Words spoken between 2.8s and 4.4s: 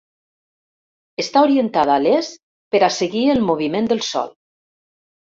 a seguir el moviment del sol.